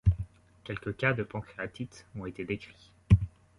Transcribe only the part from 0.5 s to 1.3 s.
Quelques cas de